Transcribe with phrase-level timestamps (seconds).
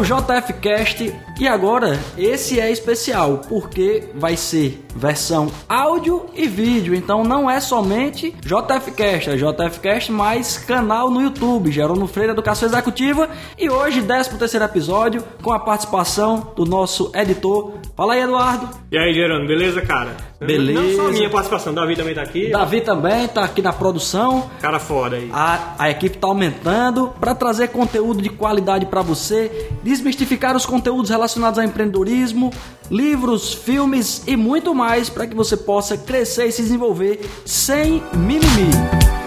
[0.00, 6.94] o JF Cast e agora esse é especial porque vai ser versão áudio e vídeo,
[6.94, 12.32] então não é somente JF Cast, é JF Cast mais canal no YouTube, Gerônimo Freire
[12.32, 13.28] Educação Executiva
[13.58, 17.74] e hoje 13 terceiro episódio com a participação do nosso editor.
[17.94, 18.68] Fala aí, Eduardo.
[18.90, 20.16] E aí, Gerônimo, beleza, cara?
[20.40, 20.80] Beleza.
[20.80, 22.50] Não só a minha participação, Davi também tá aqui.
[22.50, 24.50] Davi também tá aqui na produção.
[24.60, 25.28] Cara foda aí.
[25.32, 31.10] A, a equipe tá aumentando para trazer conteúdo de qualidade para você, desmistificar os conteúdos
[31.10, 32.52] relacionados ao empreendedorismo,
[32.88, 39.19] livros, filmes e muito mais para que você possa crescer e se desenvolver sem mimimi.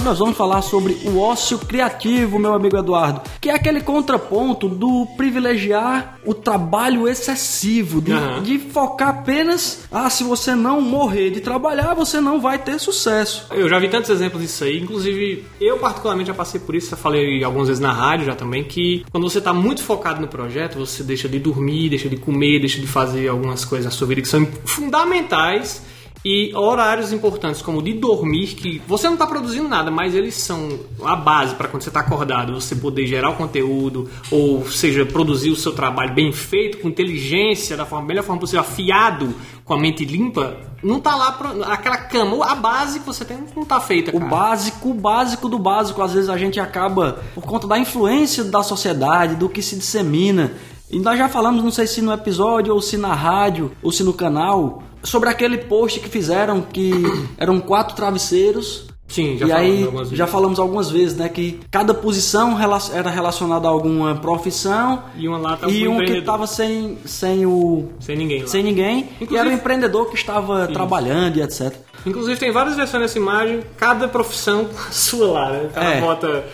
[0.00, 4.68] Episódio nós vamos falar sobre o ócio criativo, meu amigo Eduardo, que é aquele contraponto
[4.68, 8.42] do privilegiar o trabalho excessivo, de, Aham.
[8.42, 13.46] de focar apenas, ah, se você não morrer de trabalhar, você não vai ter sucesso.
[13.50, 16.96] Eu já vi tantos exemplos disso aí, inclusive eu particularmente já passei por isso, já
[16.96, 20.78] falei algumas vezes na rádio já também, que quando você está muito focado no projeto,
[20.78, 24.22] você deixa de dormir, deixa de comer, deixa de fazer algumas coisas na sua vida
[24.22, 25.82] que são fundamentais
[26.24, 30.34] e horários importantes como o de dormir, que você não está produzindo nada, mas eles
[30.34, 35.06] são a base para quando você está acordado, você poder gerar o conteúdo, ou seja,
[35.06, 39.72] produzir o seu trabalho bem feito, com inteligência, da forma, melhor forma possível, afiado, com
[39.72, 43.64] a mente limpa, não tá lá pra, aquela cama, a base que você tem não
[43.64, 44.30] tá feita, O cara.
[44.30, 48.62] básico, o básico do básico, às vezes a gente acaba, por conta da influência da
[48.62, 50.52] sociedade, do que se dissemina.
[50.90, 54.02] E nós já falamos, não sei se no episódio, ou se na rádio, ou se
[54.02, 56.90] no canal, sobre aquele post que fizeram que
[57.38, 58.88] eram quatro travesseiros.
[59.08, 60.18] Sim, já e falamos aí algumas vezes.
[60.18, 62.56] já falamos algumas vezes, né, que cada posição
[62.94, 67.88] era relacionada a alguma profissão E uma lá e um que estava sem, sem o
[67.98, 68.46] Sem ninguém lá.
[68.46, 71.74] sem ninguém e Inclusive- era o empreendedor que estava trabalhando e etc.
[72.06, 75.62] Inclusive tem várias versões dessa imagem, cada profissão sua lá, né?
[75.64, 76.00] O cara É.
[76.00, 76.44] bota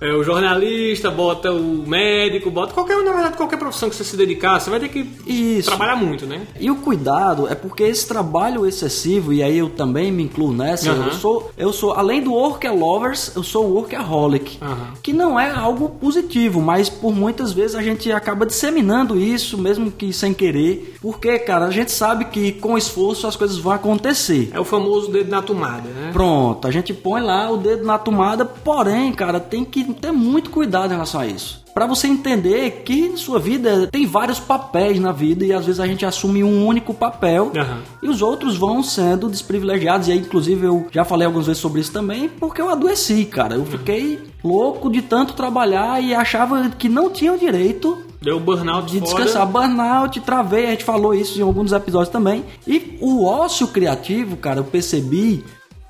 [0.00, 4.16] é, o jornalista, bota o médico, bota qualquer, na verdade, qualquer profissão que você se
[4.16, 5.68] dedicar, você vai ter que Isso.
[5.68, 6.46] trabalhar muito, né?
[6.60, 10.90] E o cuidado é porque esse trabalho excessivo, e aí eu também me incluo nessa,
[10.90, 14.58] eu sou, eu sou, além do work lovers, eu sou workaholic.
[15.02, 19.90] Que não é algo positivo, mas por muitas vezes a gente acaba disseminando isso, mesmo
[19.90, 20.96] que sem querer.
[21.00, 24.50] Porque, cara, a gente sabe que com esforço as coisas vão acontecer.
[24.52, 26.10] É o famoso dedo na tomada, né?
[26.12, 30.50] Pronto, a gente põe lá o dedo na tomada, porém, cara, tem que ter muito
[30.50, 31.64] cuidado em relação a isso.
[31.74, 35.78] Pra você entender que na sua vida tem vários papéis na vida e às vezes
[35.78, 37.82] a gente assume um único papel Aham.
[38.02, 40.08] e os outros vão sendo desprivilegiados.
[40.08, 43.56] E aí, inclusive, eu já falei algumas vezes sobre isso também, porque eu adoeci, cara.
[43.56, 48.90] Eu fiquei louco de tanto trabalhar e achava que não tinha o direito Deu burnout
[48.90, 49.12] de foda.
[49.14, 49.46] descansar.
[49.46, 52.42] Burnout, travei, a gente falou isso em alguns episódios também.
[52.66, 55.44] E o ócio criativo, cara, eu percebi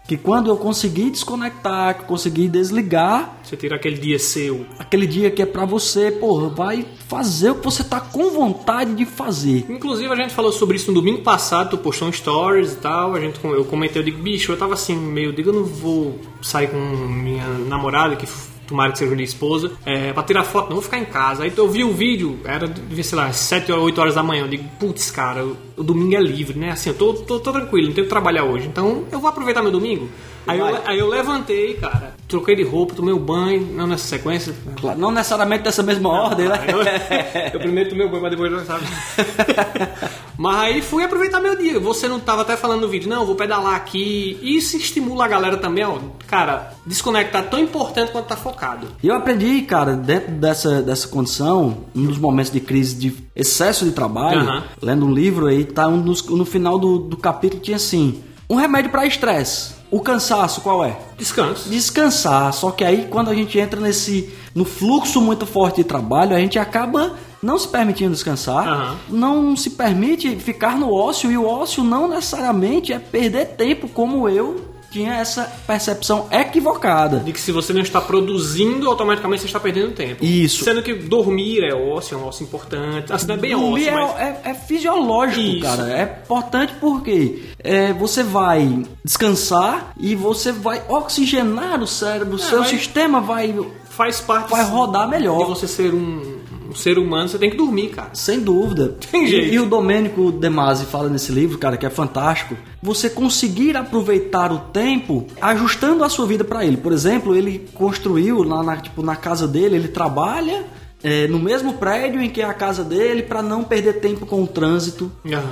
[0.07, 4.65] que quando eu consegui desconectar, que eu consegui desligar, Você tira aquele dia seu.
[4.79, 8.95] aquele dia que é pra você, porra, vai fazer o que você tá com vontade
[8.95, 9.67] de fazer.
[9.69, 13.15] Inclusive, a gente falou sobre isso no domingo passado, tu postou um stories e tal,
[13.15, 16.19] a gente, eu comentei, eu digo, bicho, eu tava assim, meio, digo, eu não vou
[16.41, 18.27] sair com minha namorada, que
[18.67, 21.45] tomara que seja minha esposa, é, pra tirar foto, não, vou ficar em casa.
[21.45, 22.73] Aí eu vi o vídeo, era,
[23.03, 26.15] sei lá, 7 ou 8 horas da manhã, eu digo, putz, cara, o, o domingo
[26.15, 29.05] é livre, né, assim, eu tô, tô, tô tranquilo, não tenho que trabalhar hoje, então
[29.11, 30.09] eu vou aproveitar meu domingo.
[30.47, 34.55] Aí eu, aí eu levantei, cara, troquei de roupa, tomei um banho, não nessa sequência,
[34.81, 36.59] Claro, Não necessariamente dessa mesma ordem, né?
[36.69, 38.85] eu, eu primeiro tomei o banho, mas depois não sabe.
[40.39, 41.79] mas aí fui aproveitar meu dia.
[41.81, 44.39] Você não tava até falando no vídeo, não, vou pedalar aqui.
[44.43, 45.99] Isso estimula a galera também, ó.
[46.27, 48.87] Cara, desconectar é tão importante quanto tá focado.
[49.03, 53.85] E eu aprendi, cara, dentro dessa, dessa condição, um dos momentos de crise de excesso
[53.85, 54.65] de trabalho, Aham.
[54.83, 58.57] lendo um livro aí, tá um dos- no final do, do capítulo tinha assim: um
[58.57, 59.76] remédio para estresse.
[59.97, 60.95] O cansaço, qual é?
[61.17, 61.71] Descanso.
[61.71, 62.53] Descansar.
[62.53, 66.39] Só que aí quando a gente entra nesse no fluxo muito forte de trabalho, a
[66.39, 68.97] gente acaba não se permitindo descansar, Aham.
[69.09, 74.29] não se permite ficar no ócio e o ócio não necessariamente é perder tempo como
[74.29, 77.19] eu tinha essa percepção equivocada.
[77.21, 80.25] De que se você não está produzindo, automaticamente você está perdendo tempo.
[80.25, 80.65] Isso.
[80.65, 83.13] Sendo que dormir é ócio, é um ócio importante.
[83.13, 84.21] Assim, não é bem Dormir ócio, é, mas...
[84.47, 85.61] é- é fisiológico, Isso.
[85.63, 85.91] cara.
[85.93, 92.61] É importante porque é, você vai descansar e você vai oxigenar o cérebro, o seu
[92.61, 93.55] vai- sistema vai.
[93.91, 95.39] faz parte Vai rodar melhor.
[95.39, 96.37] de você ser um
[96.77, 98.11] ser humano, você tem que dormir, cara.
[98.15, 98.97] Sem dúvida.
[99.11, 99.55] Tem E- jeito.
[99.55, 102.57] E, o Domênico De Masi fala nesse livro, cara, que é fantástico.
[102.83, 106.77] Você conseguir aproveitar o tempo ajustando a sua vida para ele.
[106.77, 110.65] Por exemplo, ele construiu lá na, tipo, na casa dele, ele trabalha
[111.03, 114.43] é, no mesmo prédio em que é a casa dele para não perder tempo com
[114.43, 115.11] o trânsito.
[115.27, 115.43] Aham.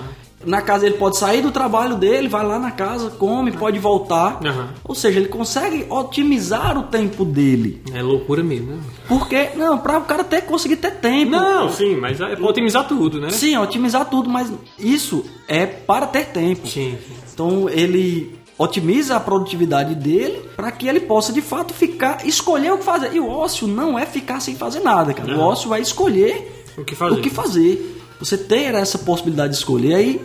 [0.46, 4.40] Na casa ele pode sair do trabalho dele, vai lá na casa, come, pode voltar.
[4.44, 4.68] Aham.
[4.84, 7.82] Ou seja, ele consegue otimizar o tempo dele.
[7.92, 8.78] É loucura mesmo, né?
[9.08, 11.32] Porque, não, para o cara ter conseguir ter tempo.
[11.32, 13.30] Não, sim, mas é pra otimizar tudo, né?
[13.30, 16.66] Sim, otimizar tudo, mas isso é para ter tempo.
[16.66, 17.14] Sim, sim.
[17.32, 22.78] Então ele otimiza a produtividade dele para que ele possa de fato ficar escolher o
[22.78, 23.12] que fazer.
[23.14, 25.32] E o ócio não é ficar sem fazer nada, cara.
[25.34, 25.44] O Não.
[25.44, 27.14] ócio é escolher O que fazer.
[27.14, 27.93] o que fazer.
[28.24, 30.20] Você ter essa possibilidade de escolher aí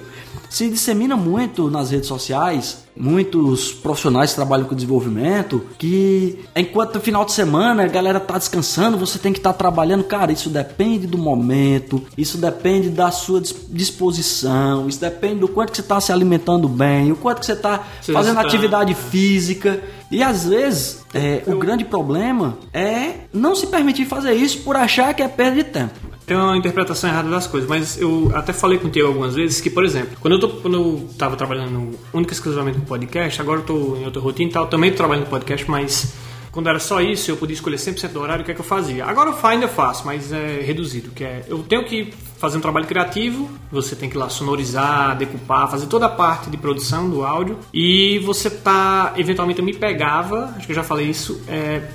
[0.50, 7.02] se dissemina muito nas redes sociais, muitos profissionais que trabalham com desenvolvimento, que enquanto no
[7.02, 10.04] final de semana a galera tá descansando, você tem que estar trabalhando.
[10.04, 15.76] Cara, isso depende do momento, isso depende da sua dis- disposição, isso depende do quanto
[15.76, 19.82] você está se alimentando bem, o quanto que você está fazendo está- atividade física.
[20.12, 25.14] E às vezes é, o grande problema é não se permitir fazer isso por achar
[25.14, 26.09] que é perda de tempo.
[26.30, 29.84] Tem uma interpretação errada das coisas, mas eu até falei contigo algumas vezes que, por
[29.84, 33.66] exemplo, quando eu, tô, quando eu tava trabalhando única e exclusivamente no podcast, agora eu
[33.66, 36.14] tô em outra rotina e tal, também tô trabalhando no podcast, mas
[36.52, 38.66] quando era só isso, eu podia escolher 100% do horário, o que é que eu
[38.66, 39.06] fazia?
[39.06, 42.86] Agora eu ainda faço, mas é reduzido, que é, eu tenho que fazer um trabalho
[42.86, 47.26] criativo, você tem que ir lá sonorizar, decupar, fazer toda a parte de produção do
[47.26, 51.90] áudio, e você tá, eventualmente eu me pegava, acho que eu já falei isso, é,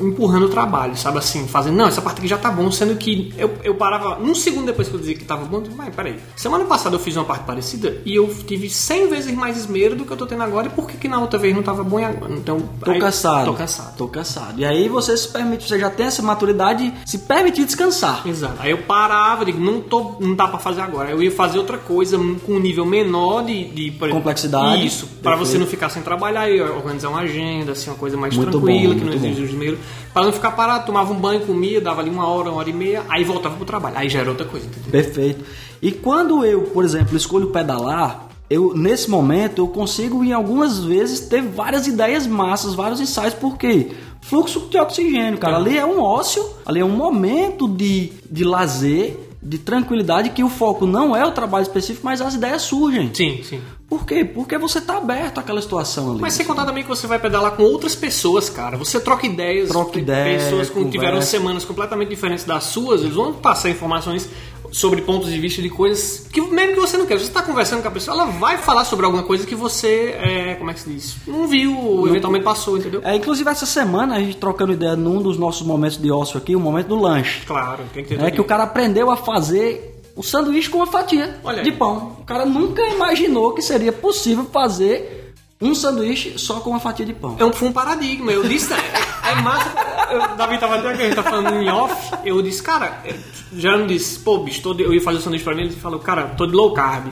[0.00, 3.32] empurrando o trabalho, sabe assim, fazendo, não, essa parte aqui já tá bom, sendo que
[3.36, 5.94] eu, eu parava um segundo depois que eu dizia que tava bom, eu disse, mas
[5.94, 9.94] peraí, semana passada eu fiz uma parte parecida e eu tive 100 vezes mais esmero
[9.94, 11.82] do que eu tô tendo agora, e por que, que na outra vez não tava
[11.84, 12.32] bom e agora?
[12.32, 13.46] Então, Tô aí- cansado.
[13.46, 13.96] Tô cansado.
[13.96, 14.60] Tô cansado.
[14.60, 18.22] E aí você se permite, você já tem essa maturidade, de se permitir descansar.
[18.26, 18.56] Exato.
[18.60, 21.10] Aí eu parava, digo, não, tô, não dá pra fazer agora.
[21.10, 24.86] Eu ia fazer outra coisa com um nível menor de, de Complexidade.
[24.86, 25.50] Isso, pra Perfeito.
[25.52, 28.94] você não ficar sem trabalhar e organizar uma agenda, assim, uma coisa mais Muito tranquila,
[28.94, 29.78] bom, que não exige os esmero.
[30.12, 32.72] Pra não ficar parado, tomava um banho, comia, dava ali uma hora, uma hora e
[32.72, 33.96] meia, aí voltava pro trabalho.
[33.96, 34.90] Aí já era outra coisa, entendeu?
[34.90, 35.44] Perfeito.
[35.80, 41.20] E quando eu, por exemplo, escolho pedalar, eu nesse momento eu consigo em algumas vezes
[41.20, 43.92] ter várias ideias massas, vários ensaios, por quê?
[44.20, 45.56] Fluxo de oxigênio, cara.
[45.56, 50.48] Ali é um ócio, ali é um momento de, de lazer, de tranquilidade, que o
[50.48, 53.10] foco não é o trabalho específico, mas as ideias surgem.
[53.14, 53.60] Sim, sim.
[53.90, 54.24] Por quê?
[54.24, 56.20] Porque você tá aberto àquela situação ali.
[56.20, 58.76] Mas sem contar também que você vai pedalar com outras pessoas, cara.
[58.76, 63.14] Você troca ideias, Troca tem ideia, pessoas que tiveram semanas completamente diferentes das suas, eles
[63.14, 64.30] vão passar informações
[64.70, 67.18] sobre pontos de vista de coisas que mesmo que você não quer.
[67.18, 70.54] Você está conversando com a pessoa, ela vai falar sobre alguma coisa que você, é,
[70.54, 73.00] como é que se diz, não viu ou eventualmente passou, entendeu?
[73.04, 76.54] É, inclusive essa semana a gente trocando ideia num dos nossos momentos de ócio aqui,
[76.54, 77.44] o momento do lanche.
[77.44, 80.86] Claro, tem que ter É que o cara aprendeu a fazer o sanduíche com uma
[80.86, 82.16] fatia de pão.
[82.20, 87.12] O cara nunca imaginou que seria possível fazer um sanduíche só com uma fatia de
[87.12, 87.36] pão.
[87.38, 88.32] É um, foi um paradigma.
[88.32, 89.70] Eu disse, é, é massa.
[90.10, 92.12] Eu, Davi tava até aqui, a gente tá falando em off.
[92.24, 93.14] Eu disse, cara, é,
[93.54, 95.62] já não disse, pô, bicho, tô de- eu ia fazer o sanduíche pra mim.
[95.64, 97.08] Ele falou, cara, tô de low carb.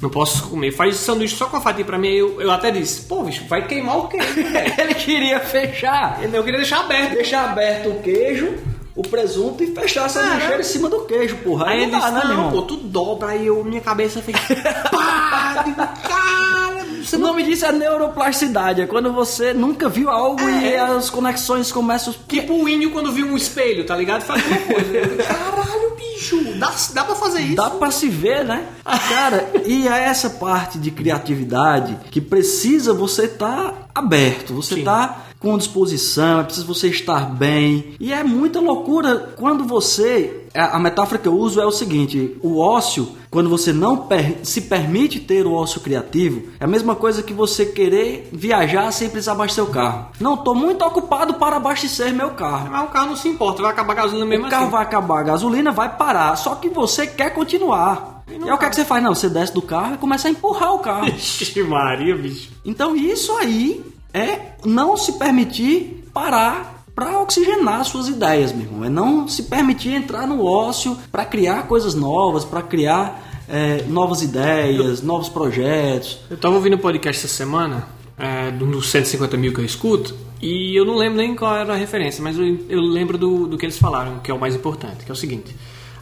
[0.00, 0.72] Não posso comer.
[0.72, 2.08] Faz sanduíche só com a fatia pra mim.
[2.08, 4.26] Eu, eu até disse, pô, bicho, vai queimar o queijo.
[4.78, 7.12] Ele queria fechar, Eu queria deixar aberto.
[7.12, 8.56] deixar aberto o queijo,
[9.00, 11.70] o presunto e fechar a sanduicheira em cima do queijo, porra.
[11.70, 13.28] Aí ele não disse, né, não, pô, tu dobra.
[13.28, 14.36] Aí eu, minha cabeça fez,
[14.92, 17.28] pá, digo, cara, você O não...
[17.28, 22.14] nome disso é neuroplasticidade, é quando você nunca viu algo e as conexões começam...
[22.28, 24.22] Tipo o índio quando viu um espelho, tá ligado?
[24.22, 25.24] Faz a mesma coisa.
[25.24, 27.56] Caralho, bicho, dá, dá pra fazer isso?
[27.56, 28.66] Dá pra se ver, né?
[28.84, 34.84] Cara, e é essa parte de criatividade que precisa você estar aberto, você Sim.
[34.84, 37.94] tá com disposição, é preciso você estar bem.
[37.98, 40.36] E é muita loucura quando você.
[40.54, 44.62] A metáfora que eu uso é o seguinte: o ócio, quando você não per- se
[44.62, 49.32] permite ter o ócio criativo, é a mesma coisa que você querer viajar sem precisar
[49.32, 50.08] abastecer o carro.
[50.20, 52.68] Não, tô muito ocupado para abastecer meu carro.
[52.70, 54.72] Mas o carro não se importa, vai acabar a gasolina mesmo O carro assim.
[54.72, 58.24] vai acabar, a gasolina vai parar, só que você quer continuar.
[58.28, 59.02] E, aí o que, é que você faz?
[59.02, 61.06] Não, você desce do carro e começa a empurrar o carro.
[61.14, 62.50] Ixi, Maria, bicho.
[62.64, 68.84] Então isso aí é não se permitir parar para oxigenar suas ideias, meu irmão.
[68.84, 74.22] É não se permitir entrar no ócio para criar coisas novas, para criar é, novas
[74.22, 76.18] ideias, novos projetos.
[76.28, 77.88] Eu tava ouvindo um podcast essa semana
[78.18, 81.76] é, dos 150 mil que eu escuto, e eu não lembro nem qual era a
[81.76, 85.04] referência, mas eu, eu lembro do, do que eles falaram, que é o mais importante,
[85.04, 85.54] que é o seguinte.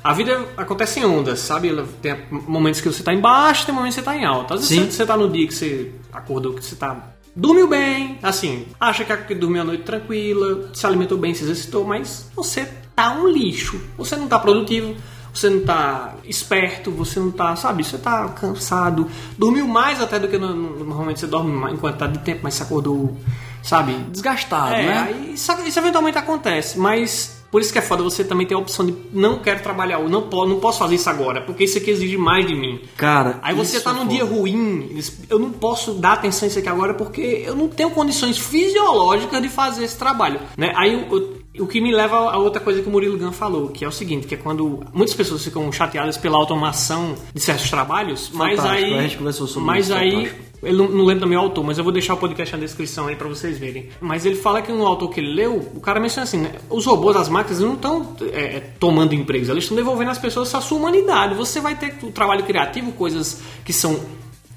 [0.03, 1.71] A vida acontece em ondas, sabe?
[2.01, 4.55] Tem momentos que você está embaixo, tem momentos que você está em alta.
[4.55, 4.91] Às vezes Sim.
[4.91, 9.35] você está no dia que você acordou, que você está dormiu bem, assim, acha que
[9.35, 13.81] dormiu a noite tranquila, se alimentou bem, se exercitou, mas você tá um lixo.
[13.97, 14.97] Você não tá produtivo,
[15.33, 20.27] você não tá esperto, você não tá, sabe, você tá cansado, dormiu mais até do
[20.27, 23.17] que no- no- normalmente você dorme em quantidade de tempo, mas você acordou,
[23.63, 24.99] sabe, Desgastado, é, né?
[25.07, 28.59] aí isso, isso eventualmente acontece, mas por isso que é foda você também ter a
[28.59, 31.79] opção de não quero trabalhar, ou não, po- não posso fazer isso agora, porque isso
[31.79, 32.81] aqui exige mais de mim.
[32.97, 34.11] Cara, Aí você tá é num foda.
[34.13, 35.01] dia ruim,
[35.31, 39.41] eu não posso dar atenção a isso aqui agora porque eu não tenho condições fisiológicas
[39.43, 40.73] de fazer esse trabalho, né?
[40.77, 43.69] Aí o, o, o que me leva a outra coisa que o Murilo Gun falou,
[43.69, 47.71] que é o seguinte, que é quando muitas pessoas ficam chateadas pela automação de certos
[47.71, 50.43] trabalhos, mas Fantástico, aí a gente conversou sobre mas isso, aí fantástico.
[50.63, 53.07] eu não, não lembro também o autor, mas eu vou deixar o podcast na descrição
[53.07, 53.89] aí pra vocês verem.
[54.01, 56.53] Mas ele fala que um autor que ele leu, o cara menciona assim, né?
[56.71, 60.61] Os robôs, as máquinas, não estão é, tomando empregos, eles estão devolvendo às pessoas a
[60.61, 61.35] sua humanidade.
[61.35, 63.99] Você vai ter o trabalho criativo, coisas que são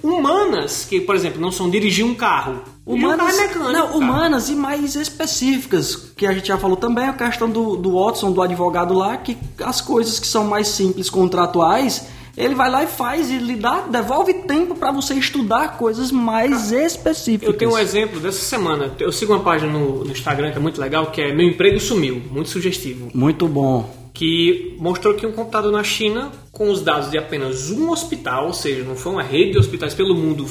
[0.03, 2.61] humanas, que, por exemplo, não são dirigir um carro.
[2.85, 6.77] Um carro Humanas, é mecânico, não, humanas e mais específicas, que a gente já falou
[6.77, 10.67] também, a questão do, do Watson, do advogado lá, que as coisas que são mais
[10.67, 15.77] simples, contratuais, ele vai lá e faz e lhe dá, devolve tempo para você estudar
[15.77, 17.47] coisas mais específicas.
[17.47, 18.93] Eu tenho um exemplo dessa semana.
[18.99, 21.79] Eu sigo uma página no, no Instagram que é muito legal, que é Meu Emprego
[21.79, 23.09] Sumiu, muito sugestivo.
[23.13, 23.93] Muito bom.
[24.13, 28.53] que mostrou que um computador na China, com os dados de apenas um hospital, ou
[28.53, 30.45] seja, não foi uma rede de hospitais pelo mundo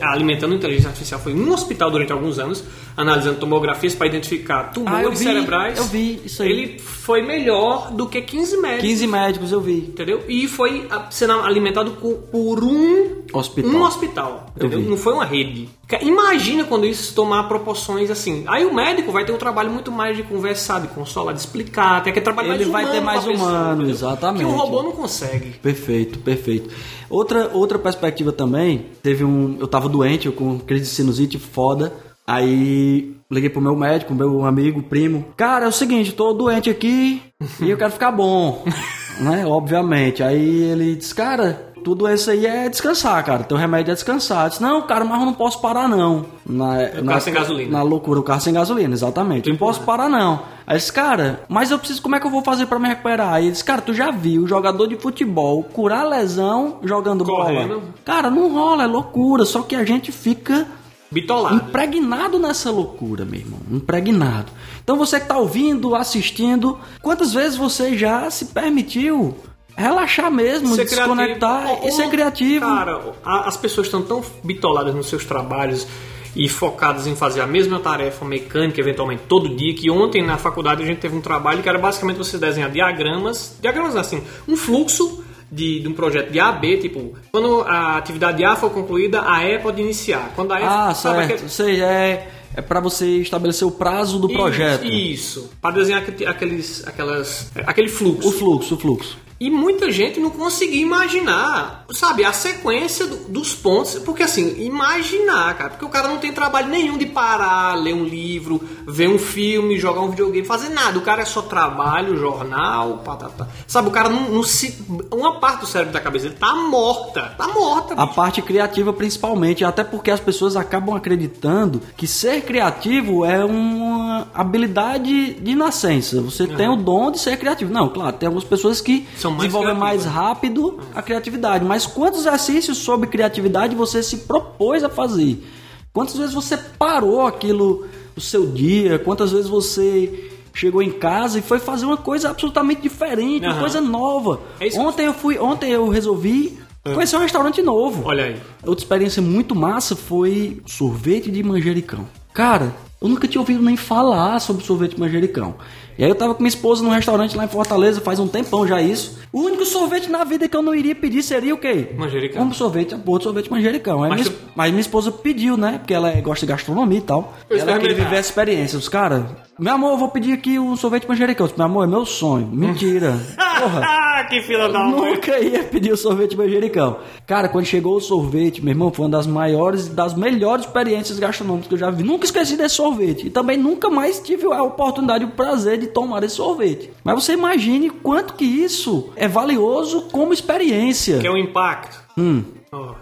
[0.00, 2.64] alimentando inteligência artificial, foi um hospital durante alguns anos,
[2.96, 5.78] analisando tomografias para identificar tumores Ah, eu vi, cerebrais.
[5.78, 6.50] eu vi isso aí.
[6.50, 8.82] Ele foi melhor do que 15 médicos.
[8.88, 9.78] 15 médicos eu vi.
[9.78, 10.24] Entendeu?
[10.26, 13.70] E foi ah, sendo alimentado por, um Hospital.
[13.70, 14.46] Um hospital.
[14.56, 14.88] Eu Entendeu?
[14.90, 15.68] Não foi uma rede.
[16.00, 18.44] Imagina quando isso tomar proporções assim.
[18.46, 22.02] Aí o médico vai ter um trabalho muito mais de conversar, de consolar, de explicar,
[22.02, 23.90] tem aquele trabalho Ele mais vai humano ter mais pra pessoa, humano, entendeu?
[23.94, 24.44] exatamente.
[24.44, 25.25] Que um robô não consegue.
[25.62, 26.70] Perfeito, perfeito.
[27.08, 29.56] Outra, outra perspectiva também, teve um.
[29.60, 31.92] Eu tava doente, eu com crise de sinusite foda.
[32.26, 35.24] Aí liguei pro meu médico, meu amigo, primo.
[35.36, 37.22] Cara, é o seguinte, tô doente aqui
[37.60, 38.64] e eu quero ficar bom.
[39.20, 39.46] né?
[39.46, 40.22] Obviamente.
[40.22, 43.44] Aí ele disse, cara, tudo isso aí é descansar, cara.
[43.44, 44.46] Teu remédio é descansar.
[44.46, 46.26] Eu disse, não, cara, mas eu não posso parar, não.
[46.44, 47.70] Na, É carro sem gasolina.
[47.78, 49.48] Na loucura, o carro sem gasolina, exatamente.
[49.48, 50.42] Não posso parar, não.
[50.66, 53.34] Aí disse, cara, mas eu preciso, como é que eu vou fazer pra me recuperar?
[53.34, 57.68] Aí disse, cara, tu já viu jogador de futebol curar lesão jogando Correndo.
[57.78, 57.82] bola?
[58.04, 59.44] Cara, não rola, é loucura.
[59.44, 60.66] Só que a gente fica
[61.08, 61.54] Bitolado.
[61.54, 63.60] impregnado nessa loucura, meu irmão.
[63.70, 64.50] Impregnado.
[64.82, 69.36] Então você que tá ouvindo, assistindo, quantas vezes você já se permitiu
[69.76, 71.88] relaxar mesmo, Ser desconectar criativo.
[71.88, 72.66] e ser criativo?
[72.66, 75.86] Cara, as pessoas estão tão bitoladas nos seus trabalhos
[76.34, 80.82] e focadas em fazer a mesma tarefa mecânica, eventualmente, todo dia, que ontem na faculdade
[80.82, 85.24] a gente teve um trabalho que era basicamente você desenhar diagramas, diagramas assim, um fluxo
[85.50, 89.22] de, de um projeto de A a B, tipo, quando a atividade A for concluída,
[89.26, 90.32] a E pode iniciar.
[90.34, 91.32] Quando a E, Ah, sabe certo.
[91.34, 94.84] aquele- Sei, é, é para você estabelecer o prazo do projeto.
[94.84, 95.50] Isso, isso.
[95.62, 98.28] para desenhar aquele- aqueles, aquelas, aquele fluxo.
[98.28, 99.18] O fluxo, o fluxo.
[99.38, 103.96] E muita gente não conseguia imaginar, sabe, a sequência do- dos pontos.
[103.98, 108.04] Porque assim, imaginar, cara, porque o cara não tem trabalho nenhum de parar, ler um
[108.04, 110.98] livro, ver um filme, jogar um videogame, fazer nada.
[110.98, 113.48] O cara é só trabalho, jornal, patata.
[113.66, 114.82] Sabe, o cara não, não se.
[115.12, 117.34] Uma parte do cérebro da cabeça dele tá morta.
[117.36, 117.94] Tá morta.
[117.94, 118.16] A bicho.
[118.16, 125.34] parte criativa, principalmente, até porque as pessoas acabam acreditando que ser criativo é uma habilidade
[125.34, 126.20] de nascença.
[126.22, 127.72] Você tem o dom de ser criativo.
[127.72, 130.14] Não, claro, tem algumas pessoas que São mais desenvolvem mais criativas.
[130.26, 131.64] rápido a criatividade.
[131.64, 135.44] Mas quantos exercícios sobre criatividade você se propôs a fazer?
[135.92, 138.98] Quantas vezes você parou aquilo o seu dia?
[138.98, 143.60] Quantas vezes você chegou em casa e foi fazer uma coisa absolutamente diferente, uma Aham.
[143.60, 144.40] coisa nova?
[144.60, 144.68] É.
[144.78, 148.02] Ontem eu fui, ontem eu resolvi conhecer um restaurante novo.
[148.06, 148.36] Olha aí.
[148.64, 152.06] Outra experiência muito massa foi sorvete de manjericão.
[152.32, 155.54] Cara, eu nunca tinha ouvido nem falar sobre sorvete manjericão.
[155.98, 158.66] E aí eu tava com minha esposa num restaurante lá em Fortaleza, faz um tempão
[158.66, 159.18] já isso.
[159.32, 161.88] O único sorvete na vida que eu não iria pedir seria o quê?
[161.96, 162.42] Manjericão.
[162.42, 164.00] Um sorvete, a porra de sorvete manjericão.
[164.00, 165.78] Mas minha, tu- mas minha esposa pediu, né?
[165.78, 167.32] Porque ela gosta de gastronomia e tal.
[167.48, 168.78] Eu ela queria viver essa experiência.
[168.78, 169.24] Os caras,
[169.58, 171.46] meu amor, eu vou pedir aqui um sorvete manjericão.
[171.46, 172.46] Disse, Meu amor, é meu sonho.
[172.46, 173.12] Mentira.
[173.60, 174.05] Porra.
[174.18, 174.82] Ah, que fila da.
[174.82, 177.00] Nunca ia pedir o sorvete manjericão.
[177.26, 181.18] Cara, quando chegou o sorvete, meu irmão, foi uma das maiores e das melhores experiências
[181.18, 182.02] gastronômicas que eu já vi.
[182.02, 183.26] Nunca esqueci desse sorvete.
[183.26, 186.90] E também nunca mais tive a oportunidade e o prazer de tomar esse sorvete.
[187.04, 191.18] Mas você imagine quanto que isso é valioso como experiência.
[191.18, 192.02] Que é o impacto.
[192.16, 192.42] Hum.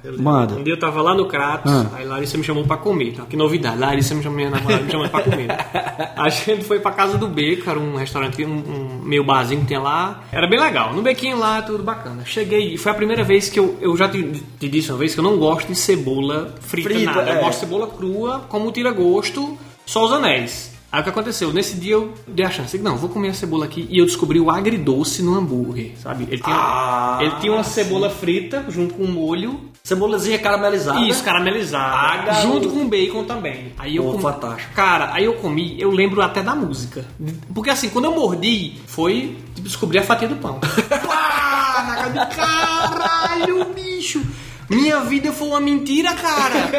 [0.02, 0.22] Eu lembro.
[0.22, 0.54] Manda.
[0.54, 1.90] Um dia eu tava lá no Cratos, Ah.
[1.94, 3.08] aí Larissa me chamou pra comer.
[3.10, 3.78] Então, que novidade.
[3.78, 5.48] Larissa me chamou, minha namorada me chamou pra comer.
[6.16, 9.66] a gente foi pra casa do Beco, era um restaurante, um, um meio barzinho que
[9.68, 10.22] tem lá.
[10.32, 10.92] Era bem legal.
[10.92, 12.24] No bequinho lá, tudo bacana.
[12.24, 14.22] Cheguei, foi a primeira vez que eu, eu já te,
[14.58, 17.30] te disse uma vez que eu não gosto de cebola frita, Frita, nada.
[17.30, 17.40] Eu é.
[17.40, 20.73] gosto de cebola crua, como tira gosto, só os anéis.
[20.94, 21.52] Aí o que aconteceu?
[21.52, 22.78] Nesse dia eu dei a chance.
[22.78, 23.84] Não, vou comer a cebola aqui.
[23.90, 26.22] E eu descobri o agridoce no hambúrguer, sabe?
[26.30, 31.00] Ele tinha, Ah, ele tinha uma cebola frita junto com um molho Cebolazinha caramelizada.
[31.00, 32.30] isso, caramelizado.
[32.30, 33.72] Ah, junto com bacon também.
[33.76, 34.72] Aí eu comi- fantástico.
[34.72, 37.04] Cara, aí eu comi, eu lembro até da música.
[37.52, 40.60] Porque assim, quando eu mordi, foi descobrir a fatia do pão.
[40.88, 44.22] Pá, na cara de caralho, bicho.
[44.68, 46.70] Minha vida foi uma mentira, cara.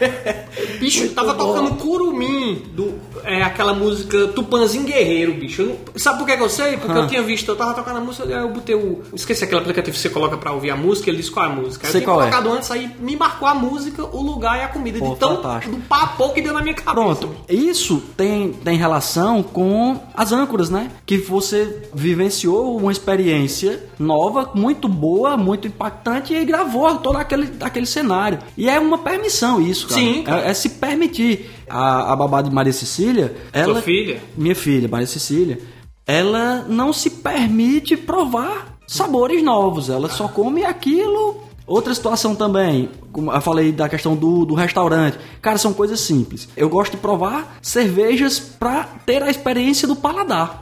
[0.78, 1.46] Bicho, tava bom.
[1.54, 2.94] tocando Curumim, do,
[3.24, 5.62] é, aquela música Tupanzinho Guerreiro, bicho.
[5.64, 6.76] Não- sabe por que eu sei?
[6.76, 7.02] Porque Ah.
[7.02, 9.02] eu tinha visto, eu tava tocando a música, aí eu botei o.
[9.14, 11.52] Esqueci aquele aplicativo que você coloca pra ouvir a música, ele diz qual é a
[11.52, 11.86] música.
[11.86, 12.18] Aí Sei eu tinha é.
[12.18, 14.98] colocado antes, aí me marcou a música, o lugar e a comida.
[14.98, 15.76] Pô, de tão fantástico.
[15.76, 16.94] do papo que deu na minha cabeça.
[16.94, 20.90] Pronto, isso tem, tem relação com as âncoras, né?
[21.06, 27.86] Que você vivenciou uma experiência nova, muito boa, muito impactante e gravou todo aquele, aquele
[27.86, 28.38] cenário.
[28.56, 30.00] E é uma permissão isso, cara.
[30.00, 30.46] Sim, cara.
[30.46, 31.50] É, é se permitir.
[31.68, 33.80] A, a babá de Maria Cecília, ela...
[33.80, 34.20] filha?
[34.36, 35.60] Minha filha, Maria Cecília,
[36.04, 39.88] ela não se permite provar sabores novos.
[39.88, 41.44] Ela só come aquilo.
[41.64, 45.16] Outra situação também, como eu falei da questão do, do restaurante.
[45.40, 46.48] Cara, são coisas simples.
[46.56, 50.60] Eu gosto de provar cervejas pra ter a experiência do paladar.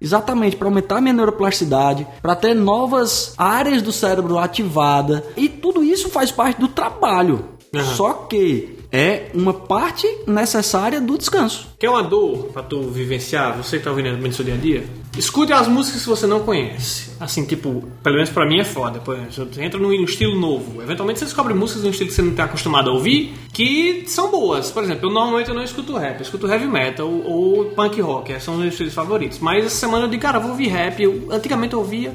[0.00, 5.24] Exatamente, para aumentar a minha neuroplasticidade, para ter novas áreas do cérebro ativada.
[5.36, 7.44] E tudo isso faz parte do trabalho.
[7.74, 7.84] Uhum.
[7.84, 11.68] Só que é uma parte necessária do descanso.
[11.78, 14.84] Quer uma dor pra tu vivenciar, você que tá ouvindo no seu dia a dia?
[15.16, 17.10] Escute as músicas que você não conhece.
[17.20, 19.00] Assim, tipo, pelo menos pra mim é foda.
[19.00, 20.82] Você entra num estilo novo.
[20.82, 24.30] Eventualmente você descobre músicas num estilo que você não tá acostumado a ouvir, que são
[24.30, 24.70] boas.
[24.70, 28.40] Por exemplo, eu normalmente eu não escuto rap, eu escuto heavy metal ou punk rock,
[28.40, 29.38] são os meus estilos favoritos.
[29.38, 31.02] Mas essa semana eu digo, cara, eu vou ouvir rap.
[31.02, 32.14] Eu, antigamente eu ouvia,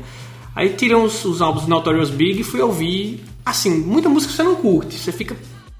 [0.55, 3.23] aí tirei os, os álbuns Notorious Big e fui ouvir.
[3.45, 4.97] Assim, muita música você não curte.
[4.97, 5.35] Você fica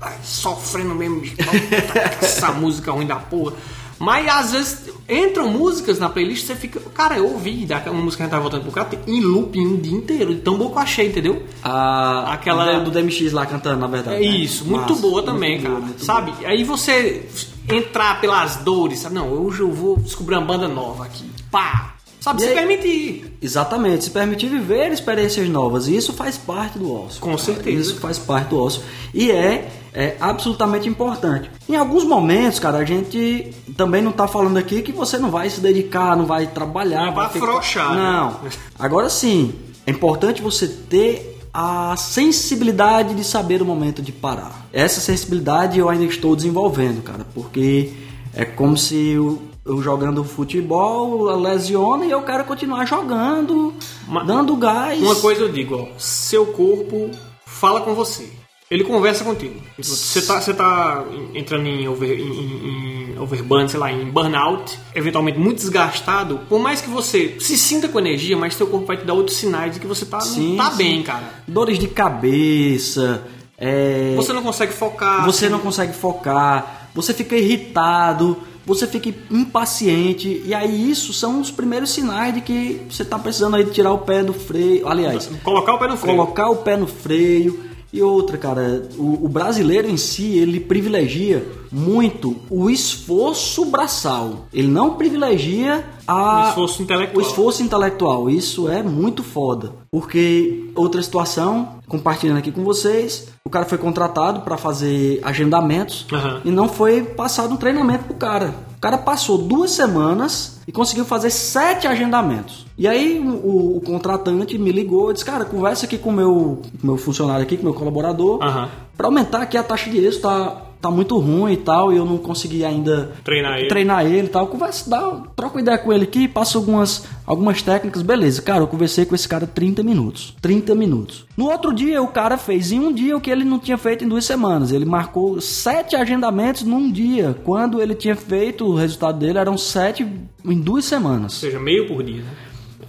[0.05, 1.21] ai, sofrendo mesmo.
[1.21, 3.53] Puta, essa música ruim da porra.
[3.97, 6.81] Mas às vezes entram músicas na playlist você fica.
[6.93, 9.77] Cara, eu ouvi daquela música que a gente tava voltando pro cara em looping um
[9.77, 10.35] dia inteiro.
[10.35, 11.43] De tão boa que eu achei, entendeu?
[11.63, 14.17] A, Aquela- do, DMX lá cantando, na verdade.
[14.17, 14.35] É né?
[14.35, 15.79] isso, muito Massa, boa também, muito cara.
[15.79, 16.33] boa, sabe?
[16.45, 17.25] Aí você
[17.69, 19.15] entrar pelas dores, sabe?
[19.15, 21.25] Não, hoje eu vou descobrir uma banda nova aqui.
[21.49, 21.94] Pá!
[22.25, 22.41] Sabe?
[22.41, 23.37] E Se aí- permitir.
[23.39, 25.87] Exatamente, se permitir viver experiências novas.
[25.87, 27.21] E isso faz parte do ócio.
[27.21, 27.41] Com cara.
[27.43, 27.79] certeza.
[27.81, 28.81] Isso faz parte do ócio.
[29.13, 31.51] E é, é absolutamente importante.
[31.69, 35.51] Em alguns momentos, cara, a gente também não tá falando aqui que você não vai
[35.51, 37.05] se dedicar, não vai trabalhar.
[37.05, 38.01] Não vai ficar- afrouxar, né?
[38.01, 38.39] Não.
[38.79, 39.53] Agora sim,
[39.85, 44.67] é importante você ter a sensibilidade de saber o momento de parar.
[44.73, 47.91] Essa sensibilidade eu ainda estou desenvolvendo, cara, porque
[48.33, 53.73] é como se eu, eu jogando futebol lesiona e eu quero continuar jogando,
[54.07, 55.01] Uma- dando gás.
[55.01, 57.09] Uma coisa eu digo, ó, seu corpo
[57.45, 58.29] fala com você.
[58.69, 59.59] Ele conversa contigo.
[59.77, 61.03] Você tá, você tá
[61.35, 66.39] entrando em, over, em, em, overburn, sei lá, em burnout, eventualmente muito desgastado.
[66.49, 69.37] Por mais que você se sinta com energia, mas seu corpo vai te dar outros
[69.37, 70.77] sinais de que você tá, Sim, não tá sim.
[70.77, 71.29] bem, cara.
[71.47, 73.23] Dores de cabeça,
[73.57, 75.23] é, Você não consegue focar.
[75.25, 81.51] você não consegue focar, você fica irritado, você fica impaciente, e aí isso são os
[81.51, 84.87] primeiros sinais de que você está precisando aí de tirar o pé do freio.
[84.87, 86.17] Aliás, Colocar o pé no freio.
[86.17, 87.74] colocar o pé no freio.
[87.95, 94.47] E outra, cara, o, o brasileiro em si, ele privilegia muito o esforço braçal.
[94.53, 97.17] Ele não privilegia a, O esforço intelectual.
[97.23, 98.29] o esforço intelectual.
[98.29, 99.71] Isso é muito foda.
[99.89, 106.41] Porque, outra situação, compartilhando aqui com vocês, o cara foi contratado para fazer agendamentos Aham.
[106.43, 108.53] e não foi passado um treinamento pro cara.
[108.85, 112.67] O cara passou duas semanas e conseguiu fazer sete agendamentos.
[112.77, 116.61] E aí o, o- contratante me ligou e disse, cara, conversa aqui com o meu,
[116.83, 118.69] meu funcionário aqui, com o meu colaborador, Aham.
[118.95, 122.05] para aumentar aqui a taxa de êxito, tá, tá muito ruim e tal, e eu
[122.05, 123.67] não consegui ainda Treinar ele.
[123.67, 124.47] treinar ele e tal.
[124.47, 124.99] Conversa, dá,
[125.35, 128.41] troca uma ideia com ele aqui, passa algumas, algumas técnicas, beleza.
[128.41, 130.35] Cara, eu conversei com esse cara 30 minutos.
[130.41, 131.25] 30 minutos.
[131.37, 134.03] No outro dia, o cara fez em um dia o que ele não tinha feito
[134.03, 134.71] em duas semanas.
[134.71, 137.35] Ele marcou sete agendamentos num dia.
[137.43, 140.03] Quando ele tinha feito, o resultado dele eram sete
[140.45, 141.33] em duas Ou semanas.
[141.33, 142.29] seja, meio por dia, né?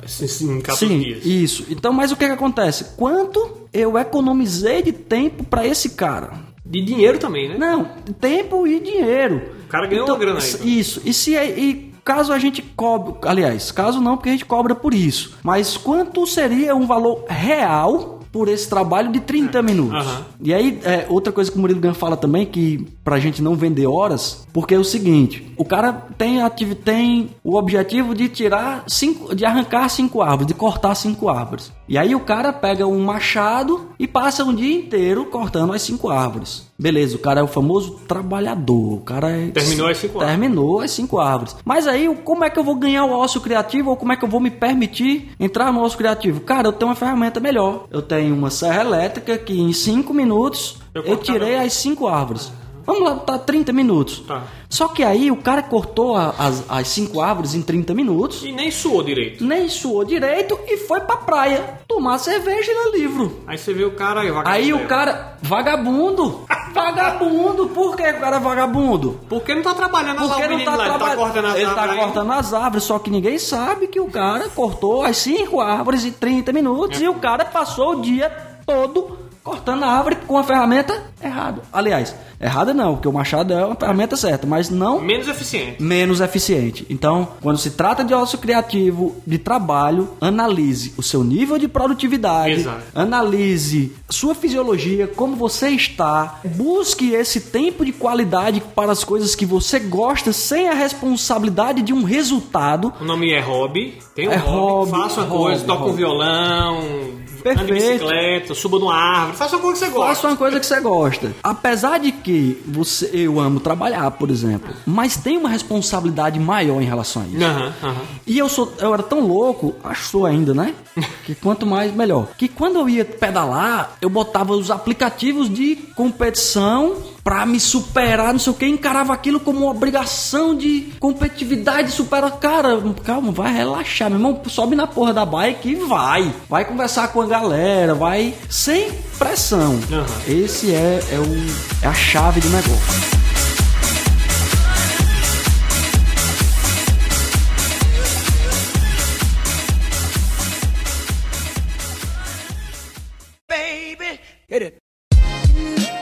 [0.05, 1.25] Assim, Em 14 Sim, dias.
[1.27, 1.65] isso.
[1.69, 2.93] Então, mas o que, que acontece?
[2.97, 6.46] Quanto eu economizei de tempo para esse cara?
[6.69, 7.57] De dinheiro também, né?
[7.57, 7.85] Não,
[8.21, 9.43] tempo e dinheiro.
[9.65, 10.67] O cara ganhou uma grana aí, então.
[10.67, 11.01] Isso.
[11.05, 14.75] E se é- e caso a gente cobre, aliás, caso não, porque a gente cobra
[14.75, 15.37] por isso.
[15.43, 19.95] Mas quanto seria um valor real por esse trabalho de 30 minutos.
[19.95, 20.27] Aham.
[20.43, 23.55] E aí, é, outra coisa que o Murilo Gun fala também, que pra gente não
[23.55, 28.85] vender horas, porque é o seguinte, o cara tem, ativi- tem o objetivo de tirar
[28.87, 31.73] cinco, de arrancar cinco árvores, de cortar cinco árvores.
[31.89, 36.11] E aí o cara pega um machado e passa um dia inteiro cortando as cinco
[36.11, 36.67] árvores.
[36.79, 39.47] Beleza, o cara é o famoso trabalhador, o cara é...
[39.49, 40.39] Terminou as cinco árvores.
[40.41, 41.57] Terminou as cinco árvores.
[41.65, 44.25] Mas aí, como é que eu vou ganhar o ócio criativo ou como é que
[44.25, 46.41] eu vou me permitir entrar no ócio criativo?
[46.41, 47.87] Cara, eu tenho uma ferramenta melhor.
[47.91, 52.51] Eu tenho uma serra elétrica que em cinco minutos Eu eu, tirei as cinco árvores.
[52.85, 54.21] Vamos lá, tá 30 minutos.
[54.21, 54.45] Tá.
[54.71, 58.53] Só que aí o cara cortou a- as, as cinco árvores em 30 minutos, E
[58.53, 59.43] nem suou direito.
[59.45, 63.41] nem suou direito e foi pra praia tomar cerveja e ler livro.
[63.45, 66.43] Aí você vê o cara aí, Aí o cara, vagabundo,
[66.77, 69.21] vagabundo, por que o cara é vagabundo?
[69.29, 70.85] Por que não tá trabalhando Porque o não tá lá?
[70.85, 71.19] Ele tá trabalhando.
[71.19, 75.03] cortando as Ele tá cortando as árvores, só que ninguém sabe que o cara cortou
[75.03, 78.31] as cinco árvores em 30 minutos e o cara passou o dia
[78.67, 81.63] todo cortando a árvore com a ferramenta errada.
[81.73, 85.81] Aliás, errada não, porque o machado é uma ferramenta certa, mas não Menos eficiente.
[85.81, 86.85] menos eficiente.
[86.91, 92.55] Então, quando se trata de ócio criativo, de trabalho, analise o seu nível de produtividade,
[92.55, 92.83] Exato.
[92.93, 99.47] analise sua fisiologia, como você está, busque esse tempo de qualidade para as coisas que
[99.47, 102.93] você gosta, sem a responsabilidade de um resultado.
[103.01, 103.99] O nome é hobby.
[104.17, 104.91] Tem um É hobby.
[104.91, 105.97] hobby, Faça uma hobby, coisa, toca um hobby.
[105.99, 107.75] violão, ande de Perfeito.
[107.75, 109.37] bicicleta, suba numa árvore.
[109.37, 110.15] Faça uma coisa que você gosta.
[110.15, 111.33] Faça uma coisa que você gosta.
[111.43, 116.87] Apesar de que você, eu amo trabalhar, por exemplo, mas tem uma responsabilidade maior em
[116.87, 117.45] relação a isso.
[117.45, 117.97] Aham, aham.
[118.27, 120.75] E eu sou, eu era tão louco, acho ainda, né?
[121.27, 122.29] Que quanto mais melhor.
[122.39, 126.95] Que quando eu ia pedalar, eu botava os aplicativos de competição
[127.27, 132.31] pra me superar, não sei o que, encarava aquilo como uma obrigação de competitividade, superar.
[132.39, 136.33] Cara, calma, vai relaxar, meu irmão, sobe na porra da bike e vai.
[136.49, 139.77] Vai conversar com a galera, vai sem pressão.
[139.91, 140.07] Aham.
[140.29, 143.26] Esse é, é, o, é a chave do negócio.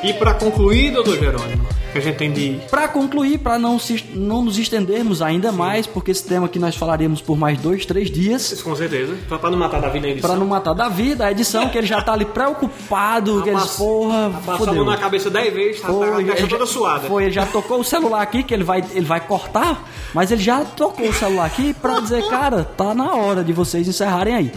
[0.04, 2.60] E pra concluir, doutor Jerônimo, que a gente tem de.
[2.70, 6.76] Pra concluir, pra não, se- não nos estendermos ainda mais, porque esse tema aqui nós
[6.76, 9.14] falaríamos por mais dois, três dias, Com certeza.
[9.28, 10.28] Pra não matar da vida na edição.
[10.30, 13.70] pra não matar da vida, a edição que ele já tá ali preocupado, que eles,
[13.76, 14.74] porra, a fodeu.
[14.74, 17.08] mão na cabeça 10 vezes, tá, tá a Foi, caixa ele toda já- suada.
[17.08, 20.42] Foi, ele já tocou o celular aqui, que ele vai, ele vai cortar, mas ele
[20.42, 24.52] já tocou o celular aqui pra dizer, cara, tá na hora de vocês encerrarem aí.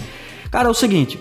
[0.52, 1.18] Cara, é o seguinte,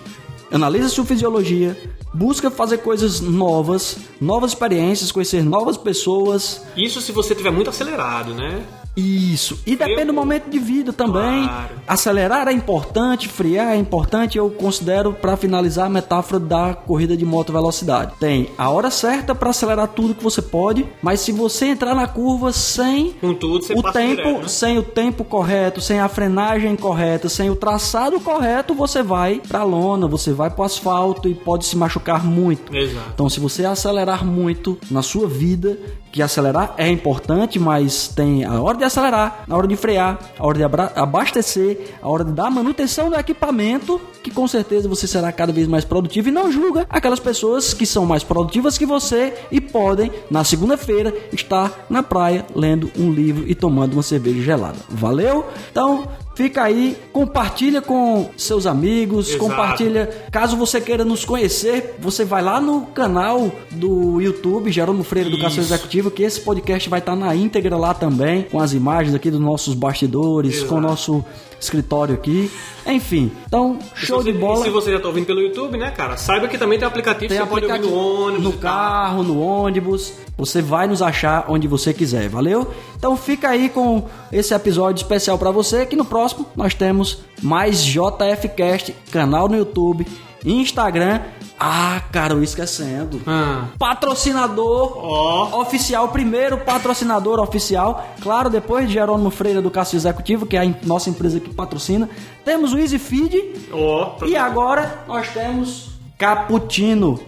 [0.50, 1.76] analisa sua fisiologia,
[2.16, 8.34] busca fazer coisas novas, novas experiências, conhecer novas pessoas, Isso se você tiver muito acelerado,
[8.34, 8.64] né?
[8.96, 9.58] Isso.
[9.66, 11.44] E depende do momento de vida também.
[11.44, 11.76] Claro.
[11.86, 14.38] Acelerar é importante, frear é importante.
[14.38, 18.14] Eu considero, para finalizar, a metáfora da corrida de moto velocidade.
[18.18, 22.06] Tem a hora certa para acelerar tudo que você pode, mas se você entrar na
[22.06, 24.48] curva sem tudo, o tempo, direto, né?
[24.48, 29.62] sem o tempo correto, sem a frenagem correta, sem o traçado correto, você vai pra
[29.62, 32.74] lona, você vai pro asfalto e pode se machucar muito.
[32.74, 33.10] Exato.
[33.12, 35.78] Então, se você acelerar muito na sua vida,
[36.16, 40.46] que acelerar é importante, mas tem a hora de acelerar, a hora de frear, a
[40.46, 40.64] hora de
[40.98, 45.68] abastecer, a hora de dar manutenção do equipamento, que com certeza você será cada vez
[45.68, 50.10] mais produtivo e não julga aquelas pessoas que são mais produtivas que você e podem,
[50.30, 54.78] na segunda-feira, estar na praia lendo um livro e tomando uma cerveja gelada.
[54.88, 55.44] Valeu?
[55.70, 59.42] Então, Fica aí, compartilha com seus amigos, Exato.
[59.42, 60.26] compartilha.
[60.30, 65.62] Caso você queira nos conhecer, você vai lá no canal do YouTube, Jerônimo Freire Educação
[65.62, 65.72] Isso.
[65.72, 69.40] Executiva, que esse podcast vai estar na íntegra lá também, com as imagens aqui dos
[69.40, 70.68] nossos bastidores, Exato.
[70.68, 71.24] com o nosso
[71.60, 72.50] escritório aqui.
[72.86, 74.60] Enfim, então, show você- de bola.
[74.60, 76.16] E se você já tá ouvindo pelo YouTube, né, cara?
[76.16, 78.44] Saiba que também tem aplicativo, Tem você pode ouvir aplicativo no ônibus.
[78.44, 80.12] no carro, no ônibus.
[80.38, 82.70] Você vai nos achar onde você quiser, valeu?
[82.96, 85.84] Então fica aí com esse episódio especial pra você.
[85.86, 90.06] Que no próximo nós temos mais JF Cast, canal no YouTube,
[90.44, 91.20] Instagram.
[91.58, 93.20] Ah, cara, eu esquecendo.
[93.26, 93.68] Ah.
[93.78, 95.62] Patrocinador Ó.
[95.62, 98.06] oficial, primeiro patrocinador oficial.
[98.22, 102.08] Claro, depois de Jerônimo Freire Educação Executiva, que é a nossa empresa que patrocina.
[102.44, 103.70] Temos o Easy Feed.
[103.72, 104.24] Ó.
[104.26, 107.20] E agora nós temos Cappuccino.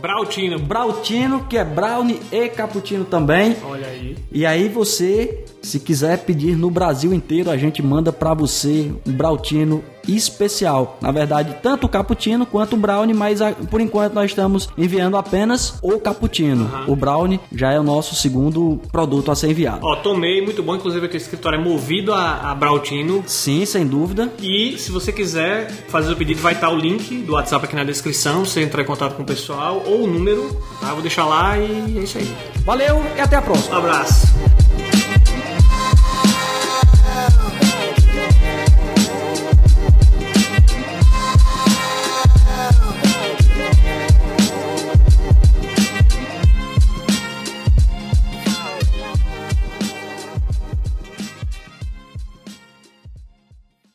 [0.00, 0.58] Brautina.
[0.58, 3.56] Brautino, que é brownie e cappuccino também.
[3.64, 4.16] Olha aí.
[4.32, 9.12] E aí você Se quiser pedir no Brasil inteiro, a gente manda para você um
[9.12, 10.98] Brautino especial.
[11.00, 15.78] Na verdade, tanto o cappuccino quanto o brownie, mas por enquanto nós estamos enviando apenas
[15.80, 16.64] o cappuccino.
[16.64, 16.92] Uhum.
[16.92, 19.80] O brownie já é o nosso segundo produto a ser enviado.
[19.82, 20.74] Ó, tomei, muito bom.
[20.74, 23.22] Inclusive, aqui o escritório é movido a, a Brautino.
[23.26, 24.32] Sim, sem dúvida.
[24.40, 27.84] E se você quiser fazer o pedido, vai estar o link do WhatsApp aqui na
[27.84, 28.44] descrição.
[28.44, 30.92] Você entrar em contato com o pessoal ou o número, tá?
[30.92, 32.34] Vou deixar lá e é isso aí.
[32.64, 33.76] Valeu e até a próxima.
[33.76, 34.26] Um abraço.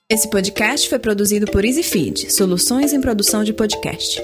[0.09, 4.21] Esse podcast foi produzido por EasyFeed, soluções em produção de podcast.